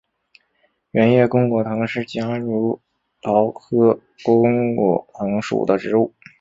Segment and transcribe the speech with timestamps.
[0.93, 2.81] 圆叶弓果藤是夹竹
[3.21, 6.11] 桃科弓果藤属的植物。